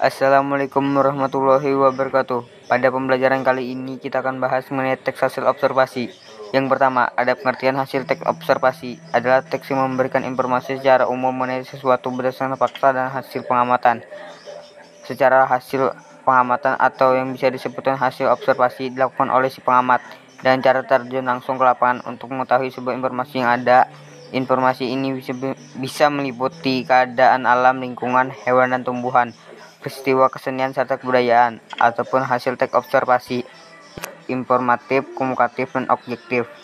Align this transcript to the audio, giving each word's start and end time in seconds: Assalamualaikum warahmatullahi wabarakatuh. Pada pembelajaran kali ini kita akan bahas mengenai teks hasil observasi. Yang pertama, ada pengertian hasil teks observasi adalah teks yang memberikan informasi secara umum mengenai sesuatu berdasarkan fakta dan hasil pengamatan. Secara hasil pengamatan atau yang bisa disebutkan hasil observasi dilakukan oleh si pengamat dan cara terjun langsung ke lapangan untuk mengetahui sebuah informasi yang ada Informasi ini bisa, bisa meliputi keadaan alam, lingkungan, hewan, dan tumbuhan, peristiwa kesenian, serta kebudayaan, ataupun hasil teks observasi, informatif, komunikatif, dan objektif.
Assalamualaikum 0.00 0.80
warahmatullahi 0.96 1.76
wabarakatuh. 1.76 2.72
Pada 2.72 2.88
pembelajaran 2.88 3.44
kali 3.44 3.76
ini 3.76 4.00
kita 4.00 4.24
akan 4.24 4.40
bahas 4.40 4.64
mengenai 4.72 4.96
teks 4.96 5.20
hasil 5.20 5.44
observasi. 5.44 6.08
Yang 6.56 6.72
pertama, 6.72 7.12
ada 7.12 7.36
pengertian 7.36 7.76
hasil 7.76 8.08
teks 8.08 8.24
observasi 8.24 8.96
adalah 9.12 9.44
teks 9.44 9.68
yang 9.68 9.84
memberikan 9.84 10.24
informasi 10.24 10.80
secara 10.80 11.04
umum 11.04 11.36
mengenai 11.36 11.68
sesuatu 11.68 12.08
berdasarkan 12.16 12.56
fakta 12.56 12.96
dan 12.96 13.12
hasil 13.12 13.44
pengamatan. 13.44 14.00
Secara 15.04 15.44
hasil 15.44 15.92
pengamatan 16.24 16.80
atau 16.80 17.12
yang 17.12 17.36
bisa 17.36 17.52
disebutkan 17.52 18.00
hasil 18.00 18.32
observasi 18.32 18.96
dilakukan 18.96 19.28
oleh 19.28 19.52
si 19.52 19.60
pengamat 19.60 20.00
dan 20.40 20.64
cara 20.64 20.80
terjun 20.80 21.28
langsung 21.28 21.60
ke 21.60 21.64
lapangan 21.68 22.08
untuk 22.08 22.32
mengetahui 22.32 22.72
sebuah 22.72 22.96
informasi 22.96 23.44
yang 23.44 23.52
ada 23.52 23.84
Informasi 24.30 24.94
ini 24.94 25.10
bisa, 25.10 25.34
bisa 25.74 26.06
meliputi 26.06 26.86
keadaan 26.86 27.50
alam, 27.50 27.82
lingkungan, 27.82 28.30
hewan, 28.46 28.70
dan 28.70 28.86
tumbuhan, 28.86 29.34
peristiwa 29.80 30.28
kesenian, 30.28 30.76
serta 30.76 31.00
kebudayaan, 31.00 31.64
ataupun 31.80 32.20
hasil 32.28 32.60
teks 32.60 32.76
observasi, 32.76 33.48
informatif, 34.28 35.08
komunikatif, 35.16 35.72
dan 35.72 35.88
objektif. 35.88 36.50